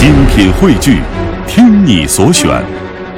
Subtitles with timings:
[0.00, 1.02] 精品汇聚，
[1.46, 2.64] 听你所选，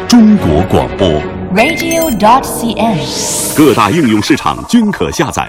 [0.08, 1.22] 中国广播。
[1.54, 3.56] radio.cn。
[3.56, 5.48] 各大应用市场均可下载。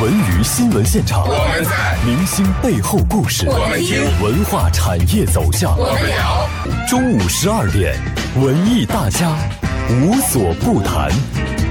[0.00, 1.70] 文娱新闻现场，我们在；
[2.06, 6.48] 明星背后故事，我们听；文化产业走向，我们聊。
[6.88, 7.96] 中午十二点，
[8.36, 9.36] 文艺大家
[9.90, 11.10] 无所不谈，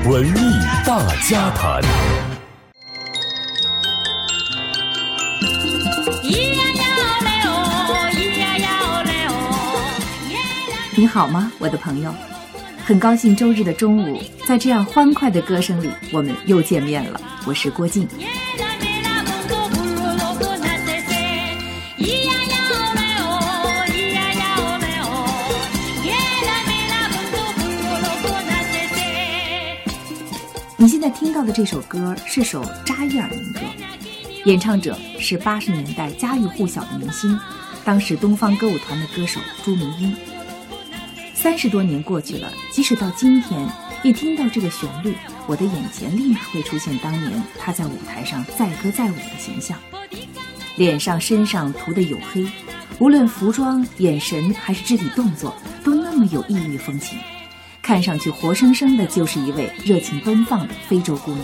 [0.09, 1.81] 文艺大家谈。
[11.01, 12.13] 你好吗，我的朋友？
[12.85, 17.19] 很高兴周日的中午，在这样欢快的歌声里，我们又见面了。
[17.43, 18.07] 我是郭靖。
[30.77, 33.61] 你现在听到的这首歌是首扎伊尔民歌，
[34.45, 37.35] 演唱者是八十年代家喻户晓的明星，
[37.83, 40.15] 当时东方歌舞团的歌手朱明英。
[41.41, 43.67] 三十多年过去了，即使到今天，
[44.03, 45.15] 一听到这个旋律，
[45.47, 49.75] 我的眼前立马会出现当年他在舞台上载歌载舞的形象，
[50.75, 52.45] 脸上、身上涂的黝黑，
[52.99, 57.17] 无论服装、眼神还是肢体动作，都那么有异域风情。
[57.81, 61.43] 看上去活生生的就是一位热情奔放的非洲姑娘。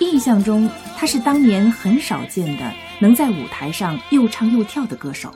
[0.00, 5.32] 印象中，她是当年很少见的能在舞台上又唱又跳的歌手。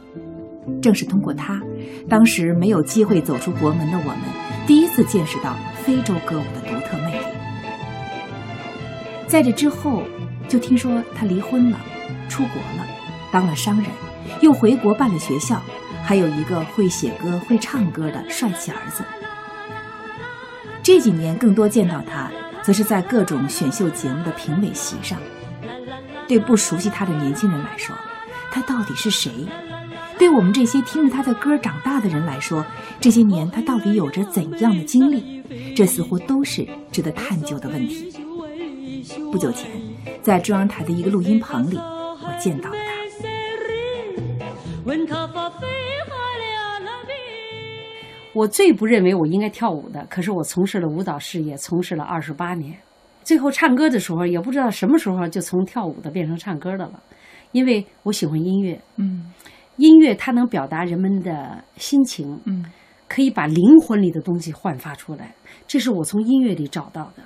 [0.83, 1.59] 正是通过她，
[2.09, 4.21] 当时没有机会走出国门的我们，
[4.67, 7.25] 第一次见识到非洲歌舞的独特魅力。
[9.27, 10.03] 在这之后，
[10.49, 11.79] 就听说他离婚了，
[12.29, 12.87] 出国了，
[13.31, 13.87] 当了商人，
[14.41, 15.61] 又回国办了学校，
[16.03, 19.05] 还有一个会写歌、会唱歌的帅气儿子。
[20.83, 22.31] 这几年更多见到他，
[22.63, 25.19] 则是在各种选秀节目的评委席上。
[26.27, 27.95] 对不熟悉他的年轻人来说，
[28.51, 29.31] 他到底是谁？
[30.19, 32.65] 对我们这些听着他的歌长大的人来说，
[33.01, 35.43] 这些年他到底有着怎样的经历？
[35.75, 38.13] 这似乎都是值得探究的问题。
[39.31, 39.71] 不久前，
[40.21, 42.89] 在中央台的一个录音棚里，我见到了他。
[48.35, 52.77] 我最不认为我应该跳舞的，可是我从事了舞蹈事业，从事了二十八年。
[53.25, 57.03] 最后唱歌的时候，也不知道什么时候就从跳舞的变成唱歌的了，
[57.53, 59.33] 因为我喜欢音乐，嗯
[59.79, 62.65] 音乐它能表达人们的心情，嗯，
[63.09, 65.35] 可以把灵魂里的东西焕发出来，
[65.67, 67.23] 这是我从音乐里找到的。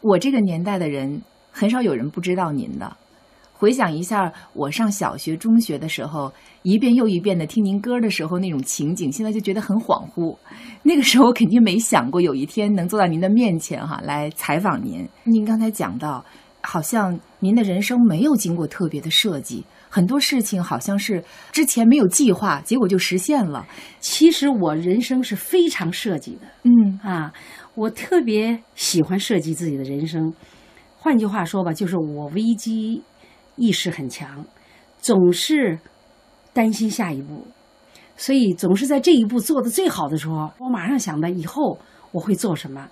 [0.00, 1.20] 我这个年代的人，
[1.50, 2.96] 很少有人不知道您的。
[3.56, 6.30] 回想一下，我上小学、中学的时候，
[6.62, 10.36] 一遍又一遍的听您歌的时候那种情景，现在就觉得很恍惚。
[10.82, 15.08] 那个时候我肯定没想过有一天能坐到您的面前哈，来采访您。
[15.22, 16.22] 您刚才讲到，
[16.60, 21.22] 好像您的人生没有经过特别的设计，很多事情好像是
[21.52, 23.64] 之前没有计划，结果就实现了。
[24.00, 27.32] 其实我人生是非常设计的嗯啊，
[27.76, 30.34] 我特别喜欢设计自己的人生。
[30.98, 33.04] 换句话说吧，就是我危机
[33.54, 34.44] 意识很强，
[34.98, 35.78] 总是
[36.52, 37.46] 担心下一步，
[38.16, 41.78] 所以总是在这一步做的最好的时候，我马上想到以后
[42.10, 42.88] 我会做什么，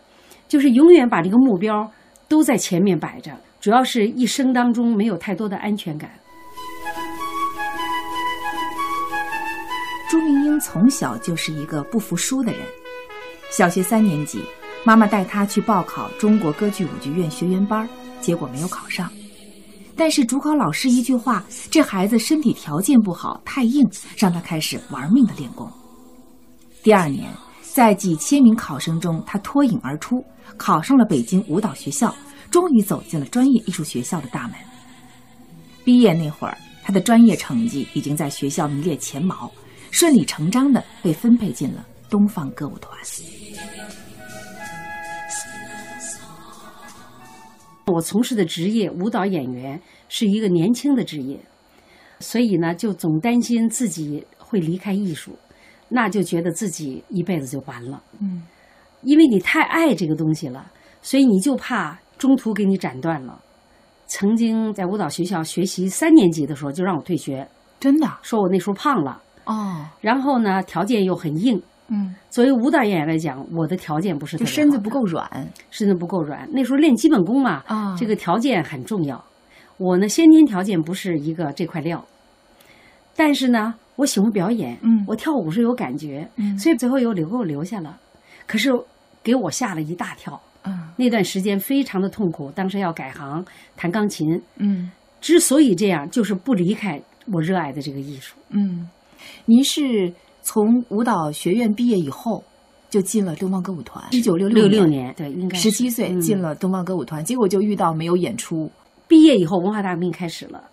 [0.46, 1.90] 就是永远把这个目标
[2.28, 3.32] 都在前面摆着。
[3.60, 6.12] 主要是一生当中没有太多的安全感。
[10.12, 12.60] 朱明英从小就是一个不服输的人。
[13.50, 14.44] 小学三年级，
[14.84, 17.88] 妈妈带她去报考中国歌剧舞剧院学员班，
[18.20, 19.10] 结果没有考上。
[19.96, 21.42] 但是主考老师一句话
[21.72, 25.66] ：“这孩子身体条件不好，太硬”，让他开始玩命的练功。
[26.82, 27.30] 第二年，
[27.62, 30.22] 在几千名考生中，他脱颖而出，
[30.58, 32.14] 考上了北京舞蹈学校，
[32.50, 34.56] 终于走进了专业艺术学校的大门。
[35.84, 39.50] 毕业那会儿，他的专业成绩已经在学校名列前茅，
[39.92, 42.98] 顺理成章的被分配进了东方歌舞团。
[47.86, 51.38] 我从事的职业舞蹈演员是一个年轻的职业，
[52.20, 55.32] 所以呢，就总担心自己会离开艺术，
[55.88, 58.02] 那就觉得自己一辈子就完了。
[58.18, 58.44] 嗯，
[59.02, 60.72] 因为你太爱这个东西了，
[61.02, 63.42] 所以你就怕中途给你斩断了。
[64.06, 67.46] 曾经在舞蹈学校学习三年级的时候，就让我退学，
[67.78, 71.60] 真的说我那时候胖了，哦，然后呢，条件又很硬。
[71.88, 75.28] 嗯，作为舞蹈演员来讲，我的条件不是身子不够，软
[75.70, 76.48] 身子不够软。
[76.50, 79.22] 那时候练基本功嘛，啊这个条件很重要。
[79.76, 82.02] 我呢，先天条件不是一个这块料，
[83.14, 87.98] 但是呢，我喜欢表演，嗯我跳舞是有感觉，嗯所以最后又留给我留下了。
[88.46, 88.70] 可是
[89.22, 92.50] 给我吓了一大跳，嗯那段时间非常的痛苦。
[92.52, 93.44] 当时要改行
[93.76, 94.90] 弹钢琴，嗯
[95.20, 98.36] 之所以这样，就是不离开我热爱的这个艺术。
[98.50, 98.88] 嗯，
[99.46, 102.42] 您是从舞蹈学院毕业以后
[102.90, 108.70] 就进了东方歌舞团，一九六六六年，对，应该十七岁嗯进了东方歌舞团，结果就遇到没有演出。
[109.08, 110.64] 毕业以后，文化大革命开始了。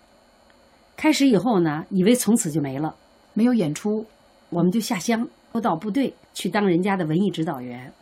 [0.96, 2.94] 开始以后呢，以为从此就没了，
[3.32, 4.04] 没有演出，
[4.50, 7.92] 我们就下乡，又到部队去当人家的文艺指导员，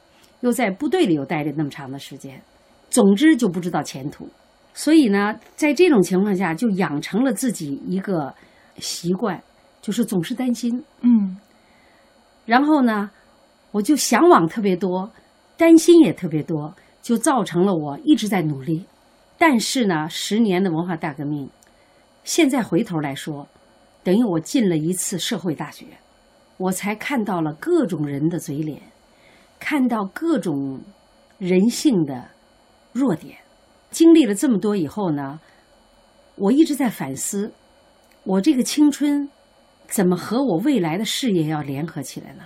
[0.41, 2.41] 又在部队里又待了那么长的时间，
[2.91, 4.29] 总之就不知道前途。
[4.75, 8.35] 所以呢，在这种情况下，就养成了自己一个
[8.79, 9.43] 习惯，
[9.89, 10.85] 就是总是担心。
[11.01, 11.35] 嗯
[12.45, 13.11] 然后呢，
[13.71, 15.11] 我就向往特别多，
[15.57, 18.85] 担心也特别多，就造成了我一直在努力。
[19.39, 21.49] 但是呢，十年的文化大革命，
[22.23, 23.49] 现在回头来说，
[24.05, 25.87] 等于我进了一次社会大学，
[26.59, 28.83] 我才看到了各种人的嘴脸，
[29.59, 30.83] 看到各种
[31.39, 32.29] 人性的
[32.93, 33.39] 弱点。
[33.91, 35.41] 经历了这么多以后呢，
[36.37, 37.51] 我一直在反思，
[38.25, 39.31] 我这个青春
[39.89, 42.45] 怎么和我未来的事业要联合起来呢？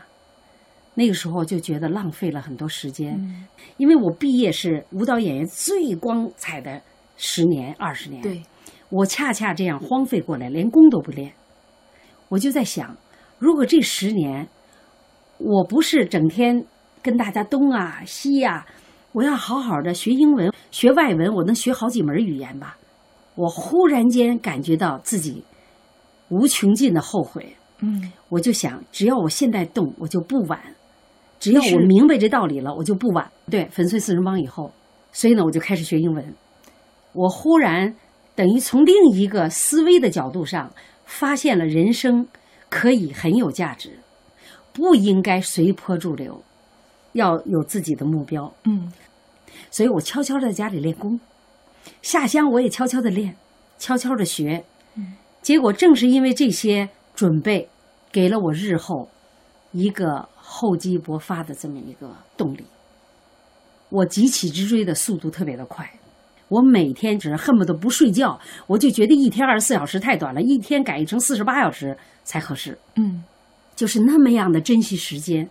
[0.94, 3.48] 那个时候就觉得浪费了很多时间，
[3.78, 6.82] 因为我毕业是舞蹈演员最光彩的
[7.16, 8.42] 十年二十年，对，
[8.90, 11.32] 我恰恰这样荒废过来，连功都不练。
[12.28, 12.96] 我就在想，
[13.38, 14.46] 如果这十年
[15.38, 16.64] 我不是整天
[17.02, 18.66] 跟大家东啊西呀、
[19.12, 22.76] 我要好好的学英文、学外文，我能学好几门语言吧。
[23.34, 25.42] 我忽然间感觉到自己
[26.32, 30.58] 无穷尽的后悔，嗯我就想，只要我现在动，我就不晚；
[31.38, 33.30] 只要我明白这道理了，我就不晚。
[33.50, 34.72] 对，粉碎四人帮以后，
[35.12, 36.34] 所以呢，我就开始学英文。
[37.12, 37.94] 我忽然
[38.34, 40.72] 等于从另一个思维的角度上，
[41.04, 42.26] 发现了人生
[42.70, 43.98] 可以很有价值，
[44.72, 46.42] 不应该随波逐流，
[47.12, 48.50] 要有自己的目标。
[48.64, 48.90] 嗯
[49.70, 51.20] 所以我悄悄地在家里练功，
[52.00, 53.36] 下乡我也悄悄地练，
[53.78, 54.64] 悄悄地学。
[55.42, 57.68] 结果正是因为这些准备，
[58.10, 59.08] 给了我日后
[59.72, 62.64] 一个厚积薄发的这么一个动力。
[63.90, 65.90] 我急起直追的速度特别的快，
[66.48, 73.22] 我每天只是恨不得不睡觉，我就觉得一天二十四小时太短了，一天改成四十八小时才合适，嗯，
[73.74, 75.50] 就是那么样的珍惜时间。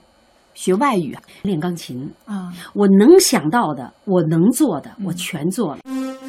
[0.54, 5.82] 学外语练钢琴，啊，我能想到的，我能做的，我全做了。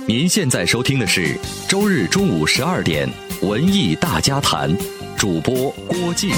[0.06, 1.36] 您现在收听的是
[1.68, 3.08] 周日中午十二点
[3.42, 4.70] 《文艺大家谈》，
[5.18, 5.52] 主播
[5.88, 6.30] 郭靖。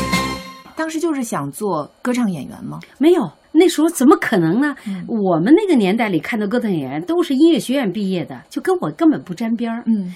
[0.75, 2.81] 当时就是想做歌唱演员吗？
[2.99, 4.75] 没有，那时候怎么可能呢？
[4.87, 9.83] 嗯我们那个年代里看到歌唱演员都是音乐学院毕业的，就跟我根本不沾边儿。
[9.85, 10.15] 嗯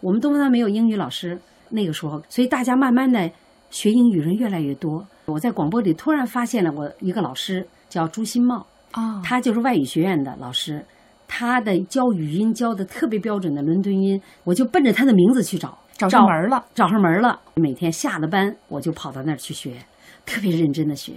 [0.00, 1.38] 我们东方没有英语老师，
[1.70, 3.30] 那个时候，所以大家慢慢的
[3.70, 5.06] 学英语人越来越多。
[5.26, 10.84] 我在广播里突然发现了我一个老师叫朱新茂，啊，他就是外语学院的老师，
[11.28, 16.64] 他的教语音教的特别标准的伦敦音，我就奔着他的名字去找，找上门了。
[16.74, 17.40] 找上门了。
[17.54, 19.76] 每天下了班，我就跑到那儿去学，
[20.24, 21.12] 特别认真的学。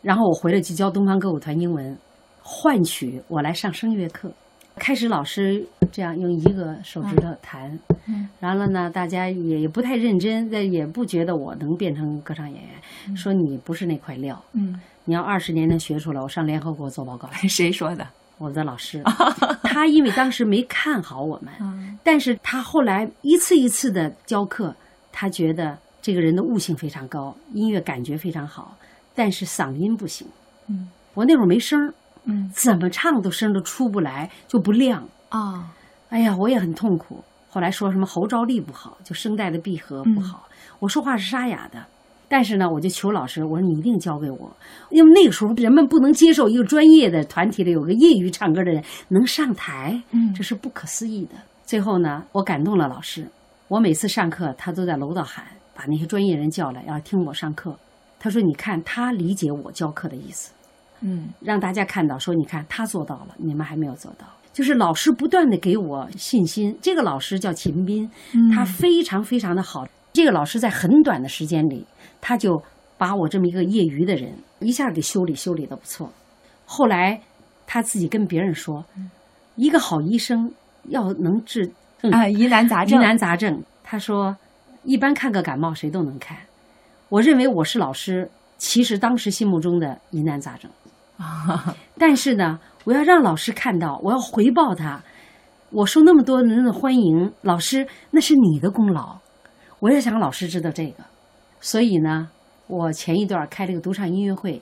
[0.00, 1.96] 然后我回来就教东方歌舞团英文，
[2.42, 4.30] 换取我来上声乐课。
[4.76, 7.78] 开始老师这样用一个手指头弹，
[8.08, 17.28] 嗯然后了呢，大家也也不太认真，但也不觉得我能变成歌唱演员，说你不是那块料，嗯，你要二十年能学出来，我上联合国做报告。
[17.46, 18.06] 谁说的？
[18.42, 19.02] 我的老师，
[19.62, 24.74] 他因为当时没看好我们，嗯但是他后来一次一次的教课，
[25.12, 28.76] 他觉得这个人的悟性非常高，音乐感觉非常好，
[29.14, 30.26] 但是嗓音不行。
[30.68, 35.06] 嗯我那会儿没声儿，嗯怎么唱都声儿都出不来，就不亮。
[35.28, 35.70] 啊，
[36.08, 37.22] 哎呀，我也很痛苦。
[37.48, 40.48] 后来说什么喉着力不好，就声带的闭合不好。
[40.78, 41.84] 我说话是沙哑的，
[42.32, 44.50] 但是呢，我就求老师，我说你一定教给我，
[44.88, 51.34] 因为那个时候人们不能接受一个专业的团体里有个业余唱歌的人能上台，嗯这是不可思议的。
[51.66, 53.28] 最后呢，我感动了老师，
[53.68, 57.76] 我每次上课，他都在楼道喊，把那些专业人叫来，要听我上课。
[58.18, 60.52] 他说：“你看，他理解我教课的意思。”
[61.04, 64.24] 嗯让大家看到，说你看他做到了，你们还没有做到。
[64.54, 66.74] 就是老师不断的给我信心。
[66.80, 68.10] 这个老师叫秦斌，
[68.54, 69.86] 他非常非常的好。
[70.14, 71.86] 这个老师在很短的时间里，
[72.22, 72.62] 他就
[72.96, 76.10] 把我这么一个业余的人一下给修理修理的不错。
[76.64, 77.20] 后来
[77.66, 78.82] 他自己跟别人说，
[79.56, 80.50] 一个好医生
[80.84, 81.70] 要能治
[82.10, 83.62] 啊，疑难杂症，疑难杂症。
[83.82, 84.34] 他说，
[84.84, 86.38] 一般看个感冒谁都能看。
[87.08, 90.70] 我认为我是老师，其实当时心目中的疑难杂症。
[91.98, 95.02] 但是呢，我要让老师看到，我要回报他。
[95.70, 99.18] 我受那么多人的欢迎，老师那是你的功劳。
[99.80, 101.04] 我也想让老师知道这个，
[101.62, 102.28] 所以呢，
[102.66, 104.60] 我前一段开了个独唱音乐会，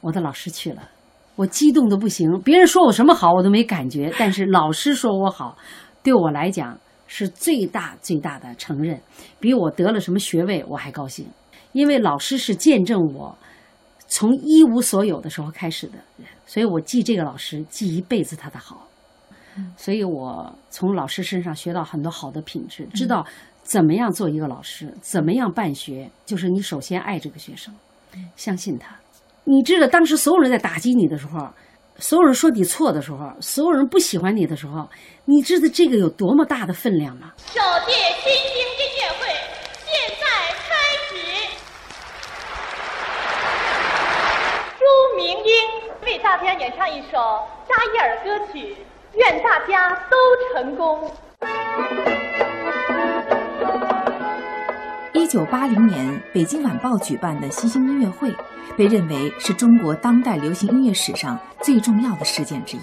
[0.00, 0.90] 我的老师去了，
[1.36, 2.40] 我激动的不行。
[2.40, 5.56] 别人说我什么好我都没感觉， 但是老师说我好，
[6.02, 6.76] 对我来讲，
[7.06, 8.98] 是最大最大的承认，
[9.38, 11.26] 比我得了什么学位我还高兴，
[11.72, 13.36] 因为老师是见证我
[14.08, 15.98] 从一无所有的时候开始的，
[16.46, 18.88] 所以我记这个老师记一辈子他的好，
[19.76, 23.26] 所以我从老师身上学到很多好的品质，知道
[23.64, 27.74] 怎么样做一个老师，怎么样办学，就是你首先爱这个学生，
[28.36, 28.94] 相信他。
[29.44, 31.48] 你知道当时所有人在打击你的时候，
[31.96, 34.88] 所有人说你错的时候，所有人不喜欢你的时候，
[35.24, 37.32] 你知道这个有多么大的分量吗？
[37.38, 37.92] 首届
[38.22, 39.26] 新兴音乐会
[39.86, 40.24] 现在
[40.68, 40.70] 开
[41.08, 41.16] 始。
[44.78, 44.84] 朱
[45.16, 45.52] 明英
[46.02, 47.16] 为大家演唱一首
[47.66, 48.76] 扎伊尔歌曲，
[49.14, 50.16] 愿大家都
[50.54, 51.10] 成功。
[55.24, 58.30] 一九八零年，北京晚报举办的新兴音乐会，
[58.76, 62.80] 被认为是中国当代流行音乐史上最重要的事件之一。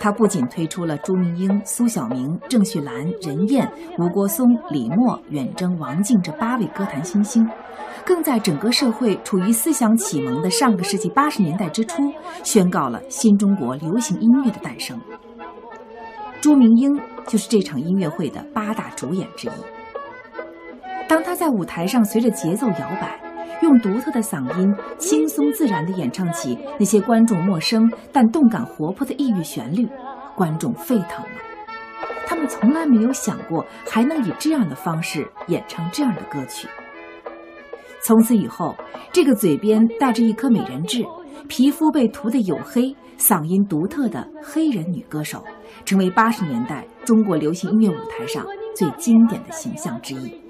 [0.00, 7.46] 它不仅推出了朱明英、苏小明、郑绪岚、任燕、吴国松、李默、远征、王静这八位歌坛新星，
[8.06, 12.10] 更在整个社会处于思想启蒙的上个世纪八十年代之初，
[12.42, 14.98] 宣告了新中国流行音乐的诞生。
[16.40, 19.83] 朱明英就是这场音乐会的八大主演之一。
[21.14, 23.16] 当他在舞台上随着节奏摇摆，
[23.62, 29.88] 用独特的嗓音轻松自然地演唱起那些观众陌生但动感活泼的异域旋律，
[30.34, 31.28] 观众沸腾了。
[32.26, 36.66] 他们从来没有想过还能以这样的方式演唱这样的歌曲。
[38.02, 38.74] 从此以后，
[39.12, 41.06] 这个嘴边带着一颗美人痣、
[41.46, 45.44] 皮肤被涂得黝黑、嗓音独特的黑人女歌手，
[45.84, 48.44] 成为八十年代中国流行音乐舞台上
[48.74, 50.42] 最经典的形象之一。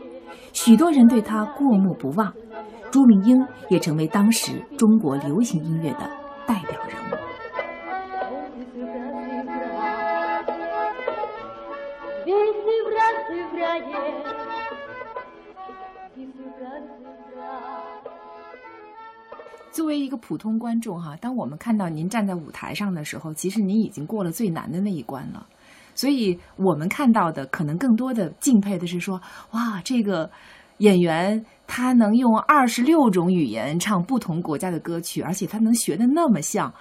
[0.54, 2.32] 许多人对他过目不忘，
[2.90, 6.10] 朱明英也成为当时中国流行音乐的
[6.46, 7.16] 代表人物。
[19.70, 25.46] 作为一个普通观众哈，当我们看到您站在舞台上的时候，其实您已经过了最难的那一关了。
[25.94, 29.20] 所以我们看到的可能更多的敬佩的是说，
[29.52, 30.30] 哇，这个
[30.78, 36.72] 演员他能用二十六种语言唱不同国家的歌曲，而且他能学的那么像，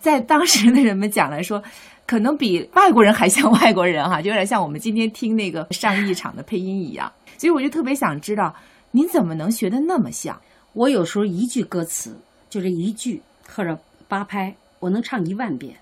[0.00, 1.62] 在当时的人们讲来说，
[2.06, 7.10] 可能比外国人还像外国人哈，就有点像我们今天听那个上亿场的配音一样。
[7.36, 8.54] 所以我就特别想知道，
[8.92, 10.40] 您怎么能学的那么像？
[10.72, 12.16] 我有时候一句歌词
[12.48, 15.74] 就这一句或者八拍，我能唱一万遍。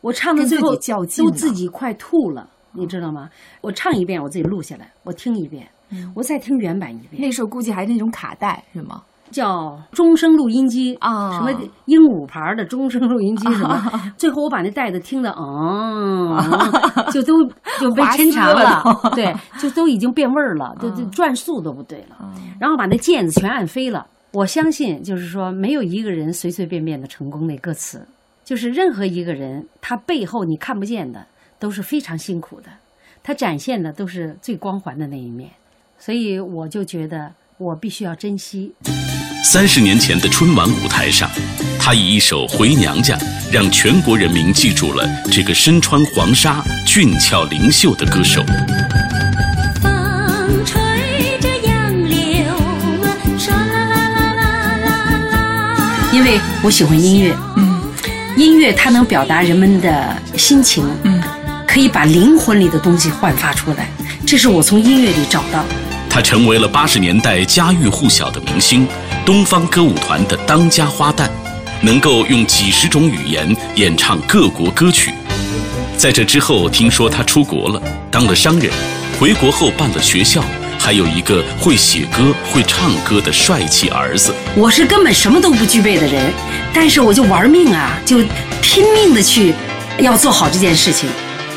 [0.00, 3.28] 我唱到最后都自己快吐了，你知道吗？
[3.60, 5.68] 我唱一遍，我自己录下来，我听一遍，
[6.14, 7.20] 我再听原版一遍。
[7.22, 9.02] 那时候估计还是那种卡带是吗？
[9.30, 11.52] 叫终声录音机啊什么
[11.84, 13.78] 鹦鹉牌的终声录音机什么，
[14.16, 16.34] 最后我把那带子听的， 嗯，
[17.12, 17.44] 就都
[17.78, 18.82] 就被抻长了
[19.14, 22.16] 对， 就都已经变味儿了，就就转速都不对了，
[22.58, 24.06] 然后把那键子全按飞了。
[24.32, 27.46] 我相信，就是说，没有一个人随随便便的成功。
[27.46, 28.06] 那歌词，
[28.48, 31.26] 就是任何一个人，他背后你看不见的，
[31.58, 32.70] 都是非常辛苦的，
[33.22, 35.50] 他展现的都是最光环的那一面。
[35.98, 38.72] 所以我就觉得，我必须要珍惜
[39.44, 41.28] 三十年前的春晚舞台上，
[41.78, 43.14] 他以一首《回娘家》
[43.52, 48.42] 让全国人民记住了这个身穿黄纱、俊俏灵秀的歌手。
[49.82, 52.54] 风吹着杨柳，
[53.36, 56.10] 唰啦啦啦啦啦啦。
[56.14, 57.67] 因为我喜欢音乐，嗯，
[58.38, 61.20] 音乐它能表达人们的心情，嗯，
[61.66, 63.90] 可以把灵魂里的东西焕发出来，
[64.24, 65.68] 这是我从音乐里找到的。
[66.08, 68.86] 他成为了八十年代家喻户晓的明星，
[69.26, 71.28] 东方歌舞团的当家花旦，
[71.80, 75.12] 能够用几十种语言演唱各国歌曲。
[75.96, 78.70] 在这之后，听说他出国了，当了商人，
[79.18, 80.44] 回国后办了学校，
[80.78, 84.34] 还有一个会写歌、会唱歌的帅气儿子。
[84.54, 86.32] 我是根本什么都不具备的人，
[86.72, 88.18] 但是我就玩命啊，就
[88.62, 89.52] 拼命的去
[89.98, 91.08] 要做好这件事情。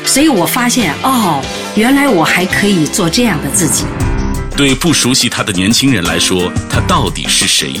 [0.04, 1.40] 所以我发现，哦，
[1.76, 3.84] 原来我还可以做这样的自己。
[4.56, 7.80] 对不熟悉他的年轻人来说，他到底是谁？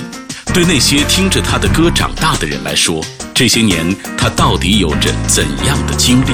[0.54, 6.32] 对那些听着他的歌长大的人来说，这些年他到底有着怎样的经历？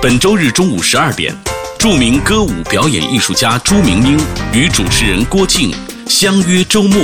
[0.00, 1.34] 本周日中午十二点，
[1.82, 4.16] 著名歌舞表演艺术家朱明英
[4.54, 5.72] 与主持人郭靖
[6.06, 6.96] 相约周末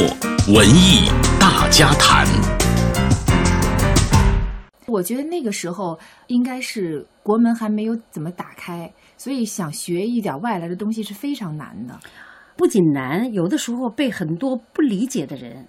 [0.55, 2.25] 文艺大家谈。
[4.87, 11.99] 我觉得那个时候应该是国门还没有怎么打开，所以想学一点外来的东西是非常难的。
[12.57, 15.67] 不仅难，有的时候被很多不理解的人，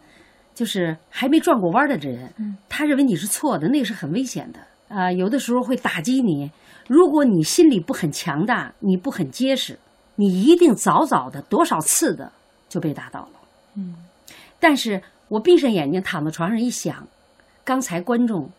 [0.53, 2.31] 就是还没转过弯的人，
[2.69, 4.59] 他认为你是错的，那个是很危险的。
[4.95, 6.51] 啊、有的时候会打击你。
[6.89, 9.77] 如果你心里不很强大，你不很结实，
[10.15, 12.31] 你一定早早的多少次的
[12.67, 13.39] 就被打倒了。
[13.75, 13.93] 嗯，
[14.59, 17.07] 但是我闭上眼睛躺在床上一想，
[17.63, 18.49] 刚才观众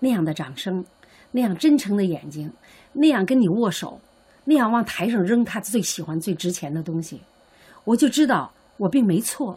[0.00, 0.84] 那样的掌声，
[1.30, 2.52] 那样真诚的眼睛，
[2.92, 4.00] 那样跟你握手，
[4.46, 7.20] 那样往台上扔他最喜欢、最值钱的东西，
[7.84, 9.56] 我就知道我并没错。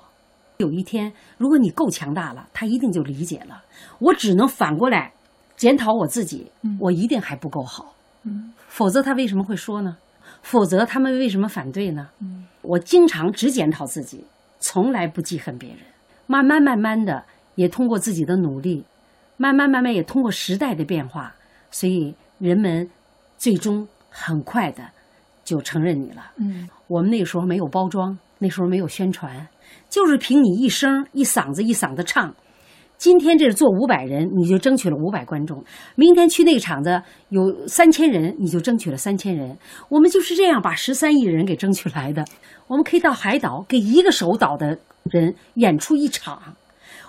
[0.58, 3.64] 有一天，如果你够强大了，他一定就理解了。
[3.98, 5.12] 我只能反过来
[5.58, 7.96] 检讨我自己，我一定还不够好。
[8.24, 9.98] 嗯，否则他为什么会说呢？
[10.42, 12.10] 否则他们为什么反对呢？
[12.22, 14.24] 嗯，我经常只检讨自己，
[14.60, 15.80] 从来不记恨别人。
[16.28, 17.24] 慢慢慢慢的，
[17.56, 18.86] 也通过自己的努力，
[19.38, 21.34] 慢慢慢慢也通过时代的变化，
[21.72, 22.90] 所以人们
[23.38, 24.84] 最终很快的
[25.44, 26.32] 就承认你了。
[26.38, 29.48] 嗯，我们那时候没有包装，那时候没有宣传，
[29.90, 32.34] 就是凭你一声一嗓子一嗓子唱。
[33.00, 35.58] 今天这是做五百人，你就争取了五百观众；
[35.96, 39.58] 明天去那个场子有三千人，你就争取了三千人。
[39.88, 42.26] 我们就是这样把十三亿人给争取来的。
[42.68, 46.58] 我们可以到海岛给一个守岛的人演出一场，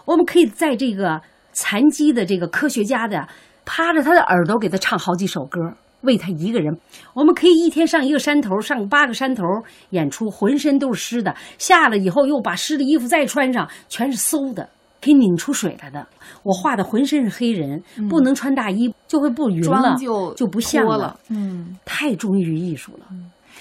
[0.05, 1.21] 我们可以在这个
[1.51, 3.27] 残疾的这个科学家的
[3.65, 5.59] 趴着他的耳朵给他唱好几首歌，
[6.03, 6.73] 为他一个人。
[7.15, 9.43] 我们可以一天上一个山头，上八个山头
[9.89, 14.69] 演出，浑身都是湿的，下了以后又把湿的衣服再穿上，全是馊的。
[15.03, 16.07] 可以拧出水来的，
[16.43, 21.19] 我画的浑身是黑人，不能穿大衣就会不匀了，就就不像脱了。
[21.29, 23.07] 嗯，太忠于艺术了。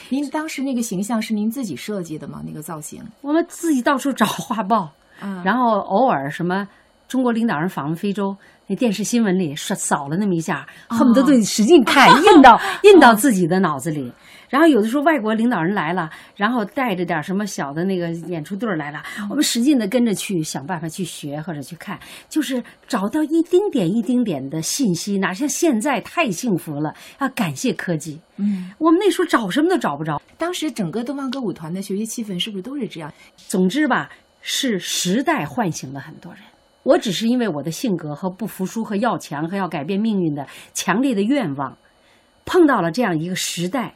[0.09, 2.41] 您当时那个形象是您自己设计的吗？
[2.45, 3.03] 那个造型？
[3.21, 6.67] 我们自己到处找画报，啊，然后偶尔什么
[7.09, 8.37] 中国领导人访问非洲，
[8.67, 14.13] 那电视新闻里扫扫了那么一下，恨不得都得使劲看，印到 印到自己的脑子里。
[14.47, 21.99] 然后有的时候外国领导人来了，然后带着点什么小的那个演出队儿来了，我们使劲的跟着去想办法去学或者去看，
[22.29, 28.19] 就是找到一丁点一丁点的信息，哪像现在太幸福了，要感谢科技。
[28.37, 30.21] 嗯，我们那时候找什么都找不着。
[30.37, 33.11] 当时整个东方歌舞团的学习气氛是不是都是这样？
[33.35, 34.09] 总之吧，
[34.41, 36.41] 是时代唤醒了很多人。
[36.83, 41.77] 我只是因为我的性格和不服输和要强和要改变命运的强烈的愿望，
[42.45, 43.95] 碰到了这样一个时代，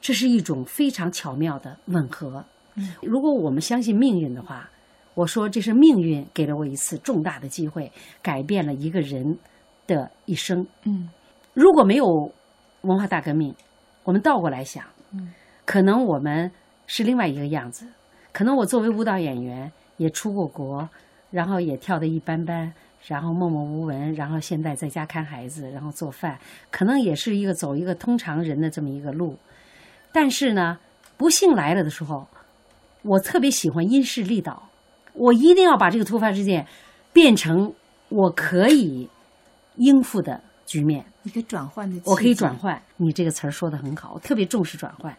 [0.00, 2.44] 这是一种非常巧妙的吻合。
[2.74, 4.68] 嗯，如果我们相信命运的话，
[5.14, 9.38] 我说这是命运给了我一次重大的机会，改变了一个人
[9.86, 10.66] 的一生。
[10.84, 11.08] 嗯
[11.54, 12.06] 如果没有
[12.82, 13.54] 文化大革命，
[14.04, 14.84] 我们倒过来想，
[15.14, 15.32] 嗯，
[15.64, 16.50] 可能我们
[16.86, 17.86] 是另外一个样子。
[18.30, 20.86] 可能我作为舞蹈演员也出过国，
[21.36, 22.72] 然后也跳的一般般，
[23.06, 26.38] 然后默默无闻，然后现在在家看孩子，然后做饭，
[26.70, 29.36] 可能也是一个走一个通常人的这么一个路。
[30.12, 30.78] 但是呢，
[31.18, 32.26] 不幸来了的时候，
[33.02, 34.70] 我特别喜欢因势利导，
[35.12, 36.66] 我一定要把这个突发事件
[37.12, 37.70] 变成
[38.08, 39.06] 我可以
[39.74, 41.04] 应付的局面。
[41.22, 42.56] 你可以转换的，我可以转。
[42.56, 42.80] 换。
[42.96, 45.14] 你这个词儿说的很好，我特别重视转换。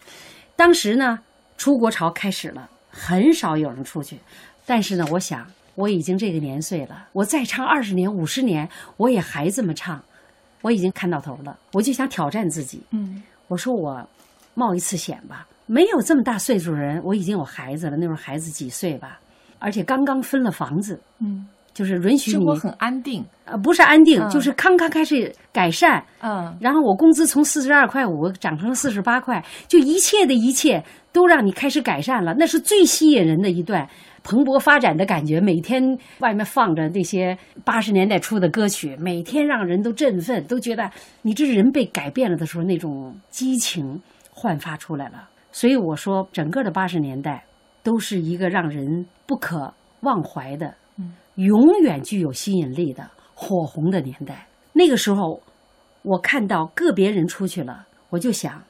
[0.56, 1.20] 当时呢，
[1.58, 4.18] 出国潮开始了，很少有人出去。
[4.66, 5.46] 但是呢，我想
[5.78, 10.02] 我已经这个年岁了，我再唱二十年、五十年，我也还这么唱。
[10.64, 12.82] 我已经看到头了，我就想挑战自己。
[12.92, 14.04] 嗯我说我
[14.56, 19.20] 冒一次险吧，没有这么大岁数人，我已经有孩子了，那时候孩子几岁吧，
[19.60, 23.24] 而且刚刚分了房子，嗯，就是允许你生活很安定。
[23.46, 26.04] 呃不是安定，嗯就是刚刚开始改善。
[26.22, 30.84] 嗯然后我工资从四十二块五涨成了四十八块，就一切的一切
[31.18, 33.90] 都让你开始改善了，那是最吸引人的一段
[34.24, 35.42] 蓬勃发展的感觉。
[35.42, 40.88] 每天外面放着那些八十年代初的歌曲，每天让人都振奋，都觉得
[41.24, 44.00] 你这人被改变了的时候，那种激情
[44.32, 45.28] 焕发出来了。
[45.52, 47.44] 所以我说，整个的八十年代
[47.82, 50.76] 都是一个让人不可忘怀的，
[51.34, 54.46] 永远具有吸引力的火红的年代。
[54.72, 55.42] 那个时候，
[56.04, 58.62] 我看到个别人出去了，我就想，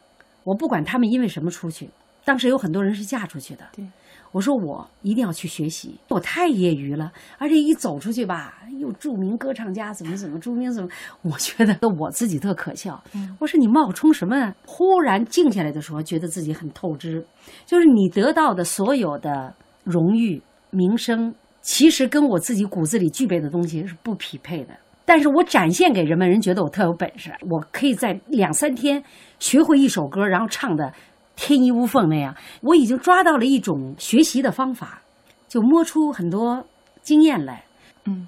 [0.46, 1.90] 我不管他们因为什么出去，
[2.28, 3.64] 当时有很多人是嫁出去的。
[3.74, 3.86] 对，
[4.34, 10.90] 我说我一定要去学习，我太业余了，而且一走出去吧，又著名歌唱家怎么怎么著名怎么，
[11.22, 13.02] 我觉得我自己特可笑。
[13.40, 14.54] 我说你冒充什么？
[14.66, 17.26] 忽然静下来的时候，觉得自己很透支，
[17.66, 24.76] 就是你得到的所有的荣誉、名声，其实跟我自己骨子里具备的东西是不匹配的。
[25.06, 29.02] 但是我展现给人们，人觉得我特有本事，我可以在两三天
[29.40, 30.92] 学会一首歌，然后唱的
[31.38, 32.36] 天衣无缝那样。
[32.62, 35.02] 我已经抓到了一种学习的方法，
[35.48, 36.62] 就摸出很多
[37.02, 37.64] 经验来。
[38.04, 38.28] 嗯，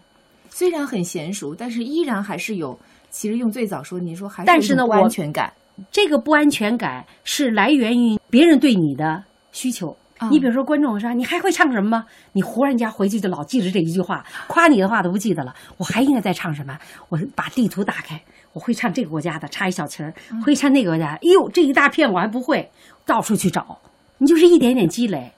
[0.49, 2.79] 虽然很娴熟，但是依然还是有。
[3.09, 5.51] 其实用最早说，你说还是但是呢不我安全感。
[5.89, 9.97] 这个不安全感是来源于别人对你的需求。
[10.29, 12.05] 你比如说，观众说你还会唱什么吗？
[12.33, 15.55] 你忽然间回去就老记着这一句话，夸你的话都不记得了。
[15.77, 16.77] 我还应该再唱什么？
[17.07, 20.11] 我把地图打开，我会唱这个国家的，插一小旗儿；
[20.43, 22.69] 会唱那个国家，哎呦，这一大片我还不会，
[23.05, 23.79] 到处去找。
[24.17, 25.31] 你就是一点点积累。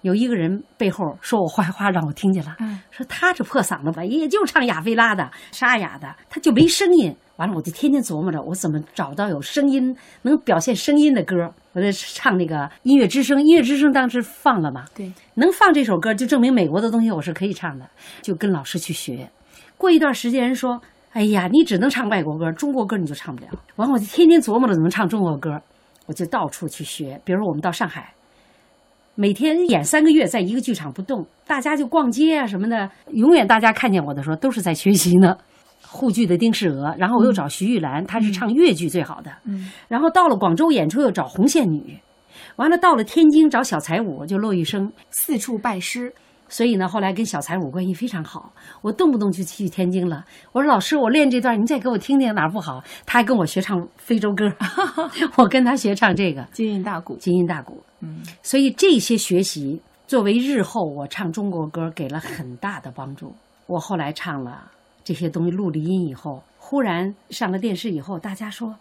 [0.00, 2.56] 有一个人背后说我坏话，让我听见了，
[2.90, 7.14] 说他这破嗓子吧，也就唱亚非拉的沙哑的，他就没声音。
[7.36, 11.52] 完了，我就天天琢磨着，我怎么找到有声音能表现声音的歌。
[11.72, 17.84] 我在唱那个音乐之声，音乐之声当时放了嘛，对，能放这首歌，就证明美国的东西我是可以唱的，
[18.22, 19.28] 就跟老师去学。
[19.76, 20.80] 过一段时间，人说
[21.12, 25.60] ：“哎呀，你只能唱外国歌，中国歌你就唱不了。”完了，我就天天琢磨着怎么唱中国歌，
[26.06, 27.20] 我就到处去学。
[27.24, 28.14] 比如，我们到上海，
[29.16, 35.36] 每天演三个月，在一个剧场不动，大家就逛街啊什么的，永远大家看见我的时候都是在学习呢。
[35.86, 39.30] 沪剧的丁世娥，然后我又找徐玉兰，她是唱越剧最好的。
[39.44, 41.98] 嗯，然后到了广州演出又找红线女，
[42.56, 44.90] 完了到了天津找小才舞，就骆玉笙。
[45.10, 46.12] 四处拜师。
[46.46, 50.24] 所以呢，后来跟小才舞关系非常好，我动不动就去天津了。
[50.52, 52.84] 我说老师，我练这段，您再给我听听哪儿不好？
[53.06, 54.44] 他还跟我学唱非洲歌，
[55.36, 57.16] 我跟他学唱这个金韵大鼓。
[57.16, 57.82] 金韵大鼓。
[58.00, 63.34] 嗯，所以这些学习作为日后我唱中国歌给了很大的帮助。
[63.66, 64.70] 我后来唱了。
[65.04, 68.74] 这些东西录了音以后，忽然上了电视以后，大家说，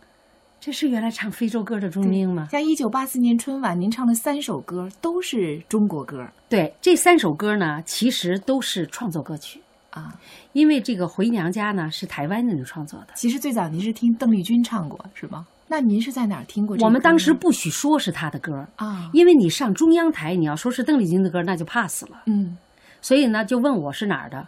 [0.60, 2.48] 这是原来唱非洲歌的朱明英吗？
[2.50, 6.26] 像一九八四年春晚，您唱的三首歌都是中国歌。
[6.48, 10.18] 对，这三首歌呢，其实都是创作歌曲啊。
[10.54, 13.08] 因为这个《回娘家》呢是台湾人创作的。
[13.16, 15.46] 其实最早您是听邓丽君唱过，是吗？
[15.68, 16.78] 那您是在哪儿听过？
[16.82, 22.22] 我们当时不许说是她的歌啊，因为你上中央台，你要说是邓丽君的歌，那就 pass 了。
[22.28, 22.58] 嗯，
[23.02, 24.48] 所以呢，就问我是哪儿的。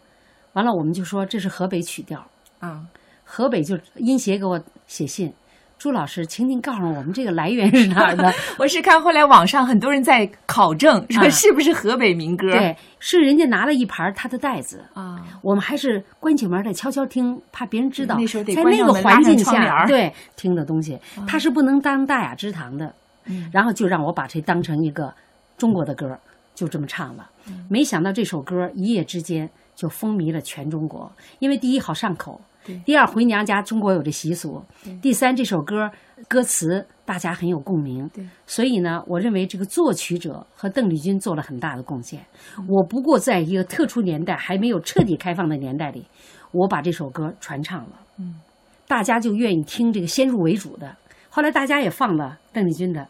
[0.55, 2.25] 完了，我们就说这是河北曲调
[2.59, 2.81] 啊。
[3.23, 5.33] 河北就音协给我写信，
[5.79, 8.31] 朱老师，请您告诉我们这个来源是哪儿的。
[8.59, 12.51] 我是看后来网上很多人在考证，说是不是河北民歌？
[12.51, 15.25] 对，是人家拿了一盘他的袋子啊。
[15.41, 18.15] 我们还是关起门来悄悄听，怕别人知道。
[18.15, 22.93] 那时候得在那个环境下，对听的东西，他是不能当大雅之堂的。
[23.25, 25.11] 嗯，然后就让我把这当成一个
[25.57, 26.17] 中国的歌，
[26.53, 27.27] 就这么唱了。
[27.67, 29.49] 没想到这首歌一夜之间。
[29.75, 32.39] 就风靡了全中国，因为第一好上口，
[32.85, 34.63] 第二回娘家中国有这习俗，
[35.01, 35.91] 第三这首歌
[36.27, 38.09] 歌词大家很有共鸣，
[38.47, 42.25] 所以呢，我认为这个作曲者和邓丽君做了很大的贡献。
[42.67, 46.05] 我不过在一个特殊年代还没有彻底开放的年代里，
[46.51, 48.39] 我把这首歌传唱了，嗯，
[48.87, 50.95] 大家就愿意听这个先入为主的。
[51.29, 53.07] 后来大家也放了邓丽君的。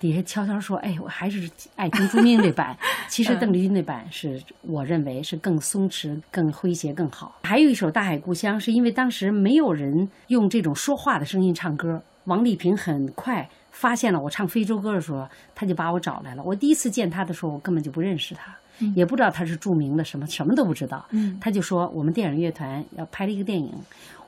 [0.00, 2.74] 底下悄悄说：“哎，我还是爱听朱明那版。
[3.06, 7.38] 其实邓丽君那版是我认为是更松弛、更诙谐、更好。
[7.42, 12.02] 还有一首《大海故乡》，是因为当时没有人用这种说话的声音唱歌。
[12.24, 16.42] 王丽萍很快发现了我唱非洲歌的时候，他就把我找来了。
[16.44, 18.56] 我第一次见他的时候，我根本就不认识他，
[18.94, 21.04] 也不知道他是著名的什么，什么都不知道。
[21.40, 23.72] 他就说我们电影乐团要拍了一个电影，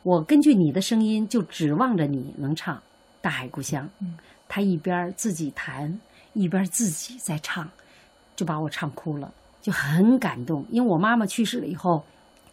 [0.02, 2.76] 我根据你的声音就指望着你能唱
[3.22, 3.88] 《大海故乡》。”
[4.46, 5.98] 他一边自己弹，
[6.34, 7.66] 一边自己在唱，
[8.36, 9.32] 就把我唱哭了，
[9.62, 10.62] 就很感动。
[10.68, 12.04] 因为我妈妈去世了以后，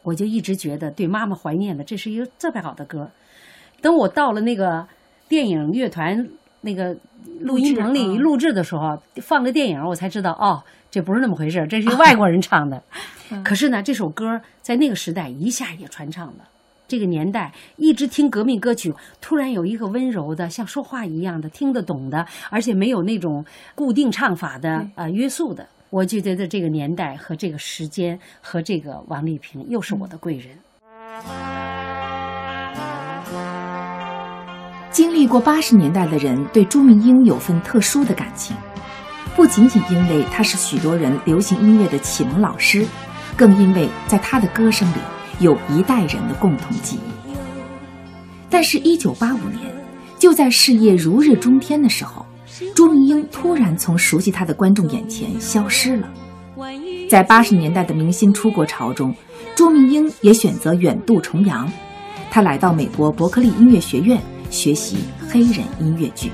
[0.01, 3.11] 我就一直觉得对妈妈怀念的，这是一个特别好的歌。
[3.81, 4.87] 等我到了那个
[5.27, 6.29] 电影乐团
[6.61, 6.95] 那个
[7.41, 12.81] 录音棚里录制的时候，放个电影，我才知道哦，这不是那么回事，这是外国人唱的。
[13.43, 16.47] 可是呢，这首歌在那个时代一下也传唱了。
[16.89, 25.67] 这个年代一直听革命歌曲，突然有一个温柔的，像说话一样的，听得懂的，而且没有那种固定唱法的啊约束的。
[25.91, 30.57] 我就觉得这个年代和这个时间和这个王丽萍又是我的贵人。
[34.89, 38.57] 经历过八十年代的人对朱明英有份特殊的感情，
[39.35, 42.83] 不仅仅因为她是许多人流行音乐的启蒙老师，
[43.37, 44.97] 更因为在他的歌声里。
[45.39, 47.31] 有一代人的共同记忆，
[48.49, 49.73] 但是，一九八五年，
[50.17, 52.25] 就在事业如日中天的时候，
[52.75, 56.09] 朱明英突然从熟悉他的观众眼前消失了。
[57.09, 59.15] 在八十年代的明星出国潮中，
[59.55, 61.71] 朱明英也选择远渡重洋，
[62.29, 64.97] 他来到美国伯克利音乐学院学习
[65.29, 66.29] 黑人音乐剧。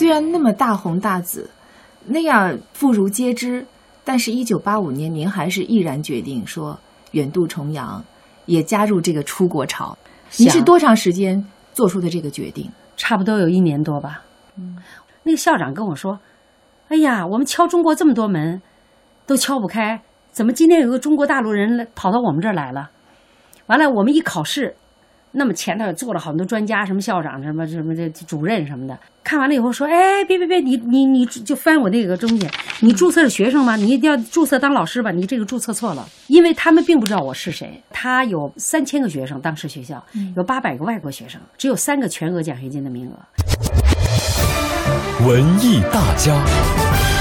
[0.00, 1.50] 虽然那么大红大紫，
[2.06, 3.66] 那样妇孺皆知，
[4.02, 6.78] 但是，一九八五年，您还是毅然决定说
[7.10, 8.02] 远渡重洋，
[8.46, 9.94] 也加入这个出国潮。
[10.38, 12.66] 您是多长时间做出的这个决定？
[12.96, 14.22] 差不多有一年多吧。
[14.56, 14.78] 嗯，
[15.22, 16.18] 那个校长跟我说
[16.88, 18.62] ：“哎呀，我们敲中国这么多门，
[19.26, 20.00] 都敲不开，
[20.32, 22.88] 怎么今天有个中国大陆人跑到我们这儿来了？
[23.66, 24.76] 完了，我们一考试，
[25.32, 28.98] 那么前头坐了好多专家，什么校长、什么什么这主任什么的。
[29.22, 32.48] 看完了以后说：“哎，别别别，你你你就翻我那个东西，
[32.80, 33.76] 你注册是学生吗？
[33.76, 35.10] 你一定要注册当老师吧？
[35.10, 37.80] 你这个注册错了，因为他们并不知道我是谁。
[37.90, 40.04] 他有三千个学生，当时学校
[40.36, 43.14] 有八百个外国学生，只有三个全额奖学金的名额。
[45.28, 47.19] 文艺大家。